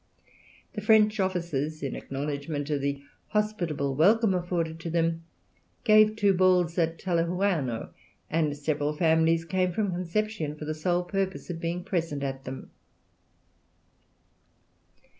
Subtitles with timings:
[0.73, 5.25] The French officers, in acknowledgment of the hospitable welcome offered to them,
[5.83, 7.91] gave two balls at Talcahuano,
[8.27, 12.71] and several families came from Conception for the sole purpose of being present at them.